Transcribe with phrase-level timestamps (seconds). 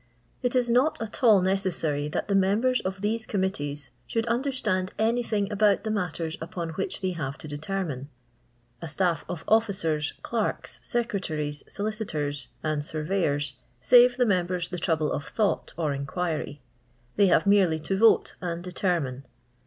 [0.41, 5.51] It is not at all necessary that the members of these committees should understand anything
[5.51, 8.09] about the matters upon which they have to determine.
[8.81, 15.11] A staff of officers, clerks, secretaries, aoHcitors, and ia«> veyors, save the members the trouble
[15.11, 16.61] of thought or inquiry;
[17.15, 19.23] they have merely to vote and determine.